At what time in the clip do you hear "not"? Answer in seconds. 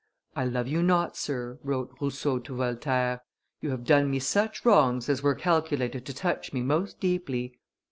0.81-1.15